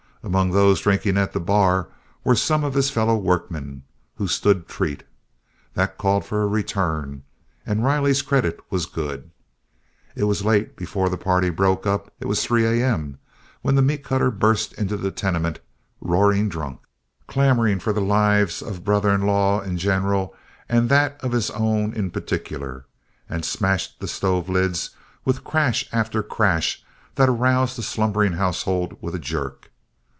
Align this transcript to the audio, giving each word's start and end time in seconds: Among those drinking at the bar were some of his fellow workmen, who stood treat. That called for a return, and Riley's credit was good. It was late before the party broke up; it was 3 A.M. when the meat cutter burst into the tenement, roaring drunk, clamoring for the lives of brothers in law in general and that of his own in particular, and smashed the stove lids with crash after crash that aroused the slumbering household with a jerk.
Among 0.23 0.51
those 0.51 0.79
drinking 0.81 1.17
at 1.17 1.33
the 1.33 1.39
bar 1.39 1.87
were 2.23 2.35
some 2.35 2.63
of 2.63 2.75
his 2.75 2.91
fellow 2.91 3.17
workmen, 3.17 3.81
who 4.17 4.27
stood 4.27 4.67
treat. 4.67 5.01
That 5.73 5.97
called 5.97 6.23
for 6.25 6.43
a 6.43 6.47
return, 6.47 7.23
and 7.65 7.83
Riley's 7.83 8.21
credit 8.21 8.59
was 8.69 8.85
good. 8.85 9.31
It 10.15 10.25
was 10.25 10.45
late 10.45 10.75
before 10.75 11.09
the 11.09 11.17
party 11.17 11.49
broke 11.49 11.87
up; 11.87 12.13
it 12.19 12.27
was 12.27 12.45
3 12.45 12.67
A.M. 12.67 13.17
when 13.63 13.73
the 13.73 13.81
meat 13.81 14.03
cutter 14.03 14.29
burst 14.29 14.73
into 14.73 14.95
the 14.95 15.09
tenement, 15.09 15.57
roaring 15.99 16.49
drunk, 16.49 16.81
clamoring 17.25 17.79
for 17.79 17.91
the 17.91 17.99
lives 17.99 18.61
of 18.61 18.83
brothers 18.83 19.15
in 19.15 19.21
law 19.25 19.59
in 19.61 19.75
general 19.79 20.35
and 20.69 20.87
that 20.89 21.19
of 21.23 21.31
his 21.31 21.49
own 21.49 21.93
in 21.93 22.11
particular, 22.11 22.85
and 23.27 23.43
smashed 23.43 23.99
the 23.99 24.07
stove 24.07 24.49
lids 24.49 24.91
with 25.25 25.43
crash 25.43 25.89
after 25.91 26.21
crash 26.21 26.83
that 27.15 27.27
aroused 27.27 27.75
the 27.75 27.81
slumbering 27.81 28.33
household 28.33 28.95
with 29.01 29.15
a 29.15 29.19
jerk. 29.19 29.69